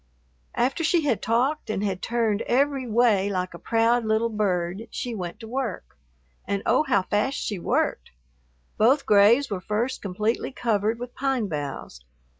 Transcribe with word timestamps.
After 0.55 0.83
she 0.83 1.01
had 1.01 1.21
talked 1.21 1.69
and 1.69 1.83
had 1.83 2.01
turned 2.01 2.41
every 2.47 2.87
way 2.87 3.29
like 3.29 3.53
a 3.53 3.59
proud 3.59 4.03
little 4.03 4.29
bird, 4.29 4.87
she 4.89 5.13
went 5.13 5.39
to 5.41 5.47
work. 5.47 5.95
And, 6.47 6.63
oh, 6.65 6.81
how 6.81 7.03
fast 7.03 7.37
she 7.37 7.59
worked! 7.59 8.09
Both 8.79 9.05
graves 9.05 9.51
were 9.51 9.61
first 9.61 10.01
completely 10.01 10.51
covered 10.51 10.97
with 10.97 11.13
pine 11.13 11.45
boughs. 11.47 12.03